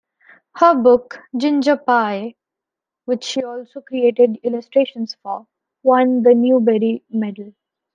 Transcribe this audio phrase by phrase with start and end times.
[0.55, 2.33] Her book, "Ginger Pye,"
[3.05, 5.45] which she also created illustrations for,
[5.83, 7.53] won the Newbery Medal.